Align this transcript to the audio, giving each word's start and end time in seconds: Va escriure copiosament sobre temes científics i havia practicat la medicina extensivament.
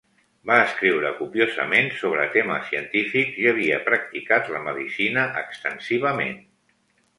Va 0.51 0.55
escriure 0.59 1.11
copiosament 1.19 1.91
sobre 1.97 2.25
temes 2.37 2.65
científics 2.71 3.37
i 3.43 3.47
havia 3.53 3.79
practicat 3.91 4.51
la 4.57 4.65
medicina 4.71 5.29
extensivament. 5.45 6.37